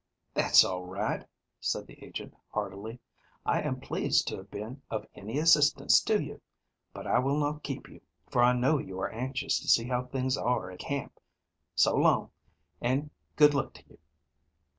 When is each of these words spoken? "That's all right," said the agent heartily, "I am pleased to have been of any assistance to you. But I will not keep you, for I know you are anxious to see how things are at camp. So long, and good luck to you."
"That's 0.33 0.65
all 0.65 0.83
right," 0.87 1.27
said 1.59 1.85
the 1.85 2.03
agent 2.03 2.33
heartily, 2.49 2.99
"I 3.45 3.61
am 3.61 3.79
pleased 3.79 4.27
to 4.29 4.37
have 4.37 4.49
been 4.49 4.81
of 4.89 5.05
any 5.13 5.37
assistance 5.37 6.01
to 6.05 6.19
you. 6.19 6.41
But 6.91 7.05
I 7.05 7.19
will 7.19 7.37
not 7.37 7.61
keep 7.61 7.87
you, 7.87 8.01
for 8.27 8.41
I 8.41 8.53
know 8.53 8.79
you 8.79 8.99
are 8.99 9.11
anxious 9.11 9.59
to 9.59 9.67
see 9.67 9.87
how 9.87 10.05
things 10.05 10.37
are 10.37 10.71
at 10.71 10.79
camp. 10.79 11.19
So 11.75 11.95
long, 11.95 12.31
and 12.81 13.11
good 13.35 13.53
luck 13.53 13.75
to 13.75 13.83
you." 13.89 13.99